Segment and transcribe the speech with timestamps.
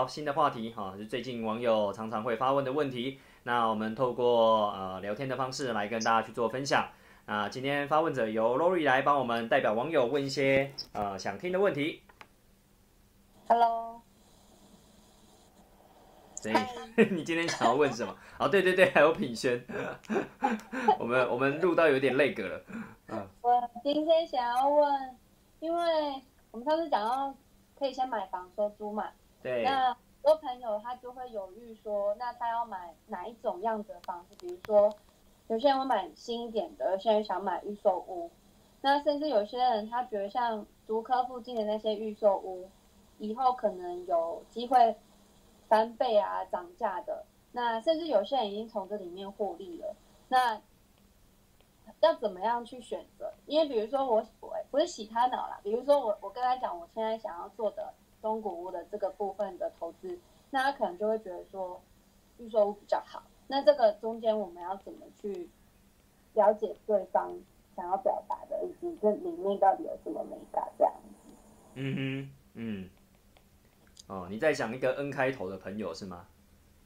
[0.00, 3.18] 好，新的话题哈，是最近网友常常会发问的问题。
[3.42, 6.88] 那我们透过呃聊天的方式来跟大家去做分享。
[7.26, 12.00] 那今天发问者由 Lori 来帮我们代表网友问一些呃想听的问题。
[13.48, 14.00] Hello，
[16.36, 16.54] 所以
[17.10, 18.16] 你今天想要问什么？
[18.38, 19.60] 哦，对对对，还有品轩，
[21.00, 22.62] 我们我们录到有点累格了。
[23.42, 25.16] 我今天想要问，
[25.58, 26.22] 因为
[26.52, 27.34] 我们上次讲到
[27.76, 29.08] 可以先买房收租嘛，
[29.42, 34.34] 对，那很多朋友他就会犹豫说，那他要买哪一种样子的房子？
[34.40, 34.92] 比如说，
[35.46, 38.30] 有些人会买新一点的，有些人想买预售屋，
[38.80, 42.68] 那甚至有些人他觉得像竹科附近的那些预售屋，
[43.18, 44.96] 以后可能有机会
[45.68, 49.94] 翻倍啊涨价的，那甚至有些人已经从这里面获利了，
[50.28, 50.60] 那
[52.00, 53.32] 要怎么样去选择？
[53.46, 60.18] 因为比如说我我不是洗他脑啦，比如说我我跟他讲我现在想要做的中古屋的这个部分的投资，
[60.50, 61.80] 那他可能就会觉得说
[62.38, 63.22] 预售屋比较好。
[63.46, 65.48] 那这个中间我们要怎么去
[66.34, 67.34] 了解对方
[67.74, 71.08] 想要表达的，以及这里面到底有什么美感这样子？
[71.74, 72.90] 嗯哼，嗯，
[74.08, 76.26] 哦，你在想一个 N 开头的朋友是吗？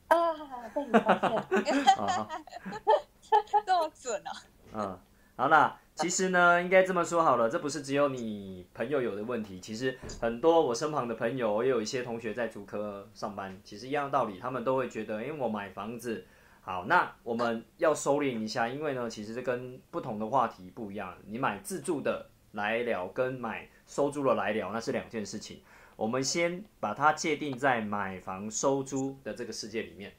[0.08, 1.30] 啊，被你发现，
[1.98, 2.28] 哦，好
[3.64, 4.30] 这么准啊、
[4.74, 4.98] 嗯，
[5.36, 16.26] 好啦，其实呢，应该这么说好了，这不是只有你朋友有的问题，其实很多我身旁的朋友，也有一些同学在主科上班，其实一样的道理，他们都会觉得，因为我买房子，
[16.62, 25.60] 好，那我们要收敛一下，因为呢，其实这跟不同的话题不一样，你买自住的来聊，跟买收租的来聊，那是两件事情。
[25.94, 30.12] 我们先把它界定在买房收租的这个世界里面，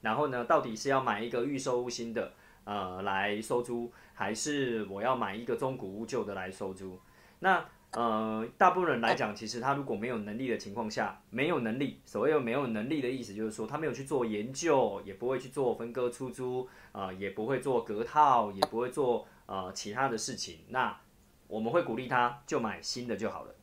[0.00, 2.32] 然后呢，到底是要买一个预售屋新的，
[2.64, 6.98] 呃，来收租，还是我要买一个中古屋旧的来收租？
[7.38, 20.60] 那呃，大部分人来讲，其实他如果没有能力的情况下，没有能力，所谓没有能力的意思就是说，他没有去做研究，也不会去做分割出租，呃，也不会做隔套，也不会做呃其他的事情。
[20.68, 20.98] 那
[21.46, 23.54] 我们会鼓励他就买新的就好了，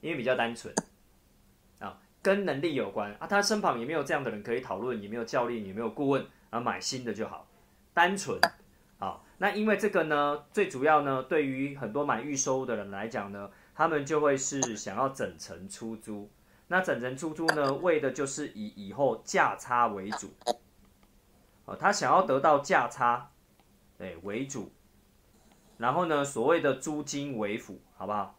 [0.00, 0.72] 因为比较单纯。
[1.80, 7.46] 啊，跟能力有关啊，他身旁也没有这样的人可以讨论，也没有教练，也没有顾问，啊，买新的就好，
[7.92, 8.38] 单纯。
[8.98, 16.30] 好，那因为这个呢，最主要呢，对于很多买预收的人来讲呢，他们就会是想要整层出租。
[16.68, 20.32] 那整层出租呢，为的就是以以后价差为主。
[21.66, 23.30] 哦，他想要得到价差，
[23.98, 24.72] 哎为主，
[25.76, 28.38] 然后呢，所谓的租金为辅，好不好？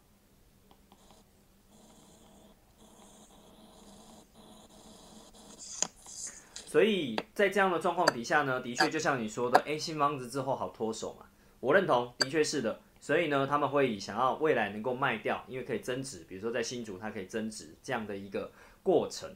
[6.68, 11.24] 所以在这样的状况底下呢，的确就像你说的，哎，新房子之后好脱手嘛，
[11.60, 12.78] 我认同，的确是的。
[13.00, 18.52] 所以呢，他们会以想要未来能够卖掉，因为可以增值，比如说在新竹它可以增值这样的一个
[18.82, 19.34] 过程。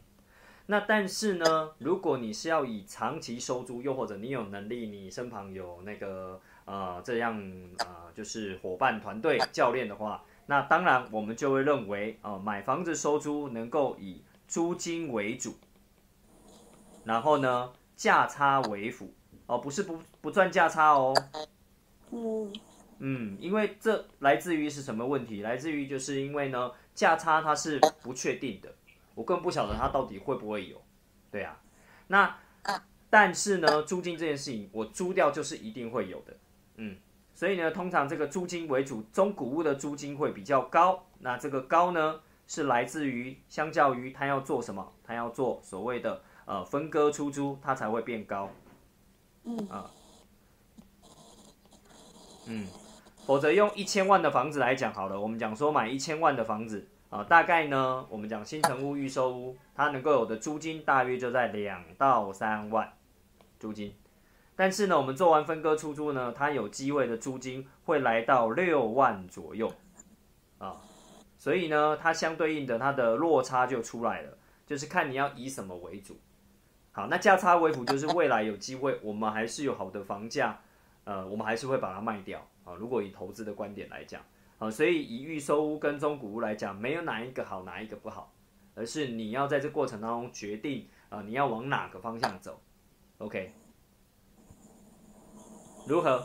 [0.66, 7.42] 那但是呢，如果你是要以长期收租，又或者你有能力，你身旁有那个呃这样
[7.78, 15.54] 呃就是伙伴团队教练的话，那当然我们就会认为，呃买房子收租能够以租金为主。
[17.04, 19.12] 然后呢，价差为辅
[19.46, 21.12] 哦，不是不不赚价差哦。
[22.12, 22.52] 嗯
[22.98, 25.42] 嗯，因为这来自于是什么问题？
[25.42, 28.72] 来自于就是因为呢，价差它是不确定的，
[29.14, 30.80] 我更不晓得它到底会不会有。
[31.30, 31.60] 对啊，
[32.06, 32.38] 那
[33.10, 36.36] 但是呢，租金这件事情，我租掉就是一定会有的。
[36.76, 36.96] 嗯，
[37.34, 41.04] 所以呢，通常这个租金为主，中古屋的租金会比较高。
[41.18, 46.22] 那这个高呢，是来自于相较于它要做什么，它要做所谓的。
[46.52, 48.50] 呃，分割出租它才会变高，
[49.44, 49.56] 嗯。
[49.70, 49.90] 啊，
[52.46, 52.66] 嗯，
[53.24, 62.92] 否则用一千万的房子来讲好了，我们讲说买一千万的房子啊，大概呢，我们讲新城屋、预售屋，它能够有的租金大约就在两到三万
[63.58, 63.94] 租金，
[64.54, 69.72] 但是呢，我们做完分割出租呢，它有机会的租金会来到六万左右，
[70.58, 70.76] 啊，
[71.38, 74.36] 所以呢，它相对应的它的落差就出来了，
[74.66, 76.18] 就是看你要以什么为主。
[76.94, 80.60] 好，那价差为辅，就是未来有机会，我们还是有好的房价，
[81.04, 82.74] 呃，我们还是会把它卖掉啊。
[82.74, 84.22] 如果以投资的观点来讲，
[84.58, 88.30] 啊，所以以预售屋跟中古屋来讲，没有哪一个好，哪一个不好，
[88.74, 92.60] 而是你要在这过程当中决定啊，你要往哪个方向走。
[93.16, 93.54] OK，
[95.88, 96.22] 如何？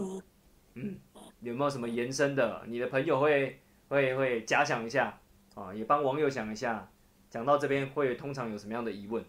[0.74, 1.00] 嗯，
[1.40, 2.62] 有没有什么延伸的？
[2.68, 5.18] 你的朋友会会会假想一下
[5.56, 6.90] 啊，也帮网友想一下。
[7.30, 9.24] 讲到这边会通常有什么样的疑问？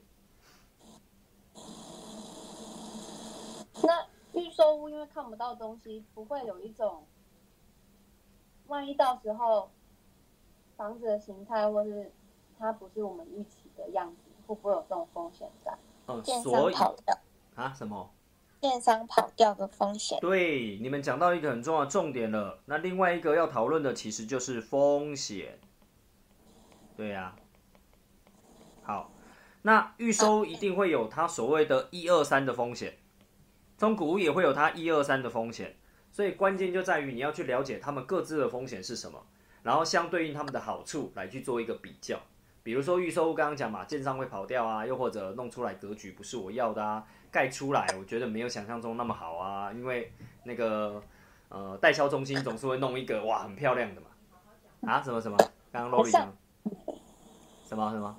[3.82, 4.06] 那
[4.87, 7.07] 因为看不到东西，不会有一种，
[8.67, 9.71] 万一到时候
[10.77, 12.13] 房子的形态或是
[12.59, 15.73] 它不是我们预期的样子，会不会有这种风险在？
[16.07, 17.19] 嗯，电所以商跑掉，
[17.55, 18.11] 啊什么？
[18.61, 20.19] 电商跑掉的风险。
[20.21, 22.59] 对，你们讲到一个很重要的重点了。
[22.67, 25.61] 那另外一个要讨论的其实就是风险。
[26.97, 27.37] 对呀、
[28.83, 29.13] 好，
[29.63, 32.98] 那预收一定会有它所谓的一二三的风险，
[33.79, 35.75] 中古屋也会有它一二三的风险，
[36.11, 39.25] 所以关键就在于你要去了解他们各自的风险是什么，
[39.63, 42.21] 然后相对应他们的好处来去做一个比较。
[42.65, 51.01] 比如说预售屋刚刚讲嘛，建商会跑掉啊，又或者弄出来格局不是我要的啊，盖出来我觉得没有想象中那么好啊，因为那个
[51.49, 55.39] 呃代销中心总是会弄一个哇很漂亮的嘛，啊什么什么，
[55.73, 56.37] 刚刚 Lori 讲
[57.65, 58.17] 什么什么，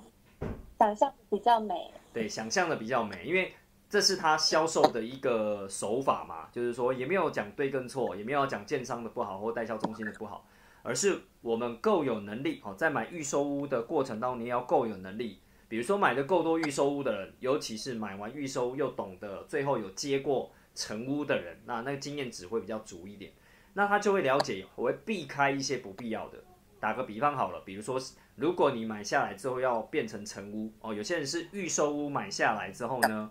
[0.78, 3.52] 想象比较美，对，想象的比较美，因为
[3.90, 10.46] 这是他销售的一个手法嘛，就是说也没有讲对跟错，也没有讲建商的不好或代销中心的不好，
[10.84, 15.40] 而是我们够有能力，好，在买预售屋的过程当中，你要够有能力。
[15.68, 23.32] 比如说买的够多预售屋的人，尤其是买完预售屋又懂得最后有接过成屋的人，那那个经验值会比较足一点，
[23.74, 26.38] 那他就会了解，我会避开一些不必要的。
[26.78, 28.00] 打个比方好了，比如说
[28.36, 33.30] 如果你买下来之后要变成成屋哦，有些人是预售屋买下来之后呢，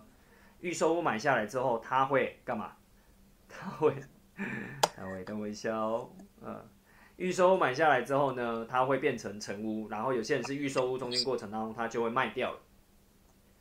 [0.60, 2.72] 预售屋买下来之后他会干嘛？
[3.48, 3.94] 他会，
[4.96, 6.08] 他会等我一下哦，
[6.40, 6.68] 嗯，
[7.16, 12.58] 预售屋买下来之后呢，它会变成成屋，然后有些人是预售屋中间过程当中它就会卖掉了，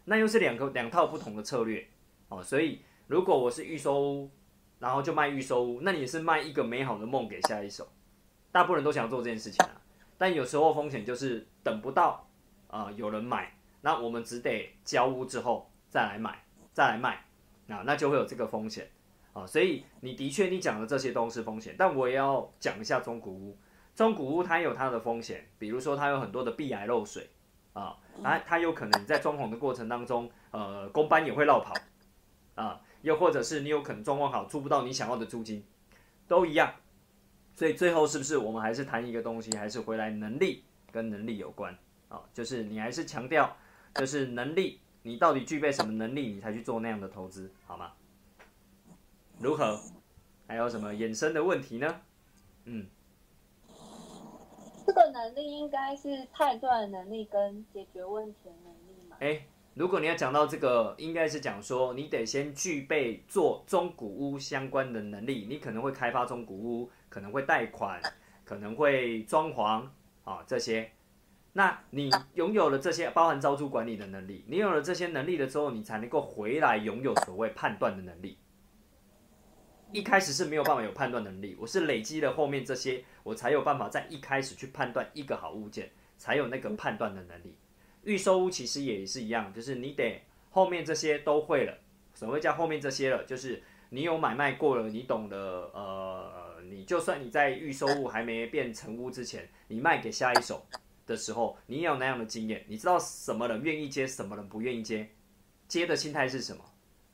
[0.05, 1.87] 那又是两个两套不同的策略。
[2.29, 4.31] 哦，所以如果我是预售屋，
[4.77, 7.87] 然后就卖预售屋，那你是卖一个美好的梦给下一手，
[8.51, 9.81] 大部分人都想做这件事情啊。
[10.17, 12.27] 但有时候风险就是等不到
[12.67, 13.51] 啊、有人买，
[13.81, 16.43] 那我们只得交屋之后再来买，
[16.79, 17.25] 再来卖，
[17.67, 18.89] 啊，那就会有这个风险
[19.33, 19.45] 啊。
[19.45, 23.57] 所以你的确你讲的这些都是风险，但我也要讲一下中古屋。
[23.93, 27.29] 中古屋它有它的风险，比如说它有很多的壁癌漏水
[27.73, 31.73] 啊，它它有可能在装潢的过程当中，呃，工班也会绕跑
[32.55, 35.61] 啊，又或者是你有可能装潢好租不到你想要的租金，
[36.29, 36.73] 都一样。
[37.55, 41.77] 所以最后是不是我们还是谈一个东西，还是回来能力跟能力有关
[42.07, 42.21] 啊？
[42.33, 43.53] 就是你还是强调，
[43.95, 47.93] 就是能力，你到底具备什么能力，你才去做那样的投资，好吗？
[49.39, 49.79] 如何？
[50.47, 52.01] 还有什么衍生的问题呢？
[52.65, 52.87] 嗯，
[54.85, 59.15] 这个能力应该是判断能力跟解决问题的能力嘛？
[59.19, 68.01] 哎，如果你要讲到这个，应该是讲说你得先具备做中古屋相关的能力，你可能会开发中古屋，可能会贷款，
[68.43, 69.87] 可能会装潢
[70.23, 70.91] 啊这些。
[71.53, 78.37] 那你拥有了这些，包含招租管理的能力，你有了这些能力了之后，你才能够回来拥有所谓判断的能力。
[79.91, 87.57] 一开始是没有办法有判断能力，我是累积了后面这些，我才有办法在一开始去判断一个好物件，才有那个判断的能力。
[88.03, 91.75] 预售屋其实也是一样，就是你得后面这些都会了。
[92.13, 100.63] 所谓叫后面这些了，就是你有买卖过了，你懂得呃，你就算你在预售屋还没变成屋之前，你卖给下一手
[101.09, 105.09] 的时候，你也有那样的经验，你知道什么人愿意接，什么人不愿意接，
[105.67, 106.63] 接的心态是什么，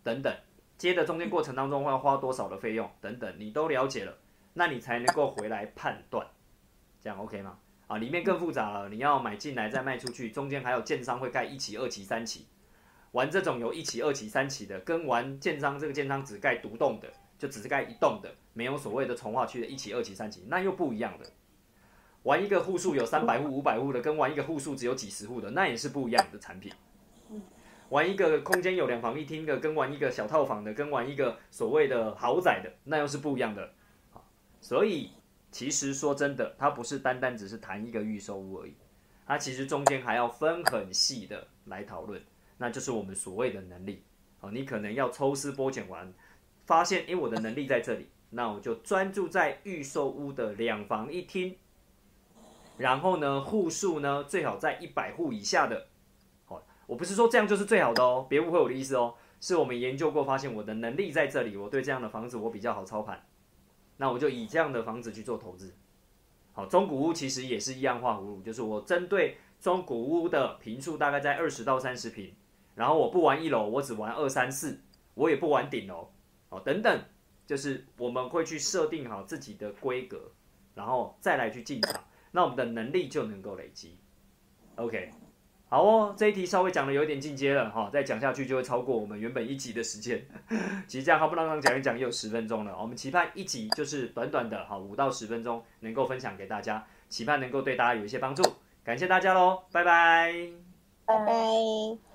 [0.03, 0.36] 等等，
[0.77, 4.18] 接的中间过程当中会要花多少的费用等等，你都了解了，
[4.53, 6.27] 那你才能够回来判断，
[7.01, 7.57] 这样 OK 吗？
[7.88, 12.45] 啊，里面更复杂了，你要买进来再卖出去，中间还有建商会盖一期、二期、三期。
[13.12, 17.08] 玩这种有一期、二期、三期的，跟玩建商这个建商只盖独栋的，
[17.39, 21.25] 就只是盖一栋的，没有所谓的从化区的一期、二期、三期，那又不一样的。
[22.25, 26.72] 玩一个户数有三百户、五百户的，跟玩一个户数只有几十户的，那也是不一样的产品。
[27.89, 33.70] 玩一个空间有两房一厅的，跟玩一个小套房的，跟玩一个所谓的豪宅的，那又是不一样的。
[34.10, 34.25] 好
[34.60, 35.12] 所以
[35.51, 38.74] 其实说真的，它不是单单只是谈一个预售屋而已，
[39.27, 42.20] 它其实中间还要分很细的来讨论，
[42.58, 44.03] 那就是我们所谓的能力。
[44.39, 46.12] 好，你可能要抽丝剥茧完，
[46.65, 51.55] 发现诶我的能力在这里，那我就专注在预售屋的两房一厅，
[52.77, 55.88] 然后呢户数呢最好在一百户以下的。
[56.46, 63.25] 好，我不是说这样就是最好的哦，别误会我的意思哦，是我们研究过发现我的能力在这里，我对这样的房子我比较好操盘。
[63.98, 65.74] 那我就以这样的房子去做投资。
[66.51, 72.34] 好，中古屋其实也是一样画葫芦，就是我针对中古屋的平数大概在二十到三十平，
[72.75, 74.79] 然后我不玩一楼，我只玩二三四，
[75.13, 76.10] 我也不玩顶楼，
[76.50, 77.03] 哦等等，
[77.46, 80.32] 就是我们会去设定好自己的规格，
[80.75, 82.03] 然后再来去进场，
[82.36, 83.98] 那我们的能力就能够累积。
[84.75, 85.10] OK，
[85.70, 90.27] 好哦，这一题稍微讲的有点进阶了哈，再讲下去就会超过我们原本一集的时间。
[90.86, 98.44] 其实这样好不容易讲一讲也有十分钟了，我们期盼一集就是短短的哈五到十分钟能够分享给大家，期盼能够对大家有一些帮助。
[98.84, 100.34] 感谢大家喽，拜拜。
[101.06, 102.14] 拜拜。